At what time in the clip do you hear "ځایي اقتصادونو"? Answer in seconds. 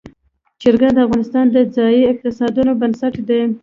1.75-2.71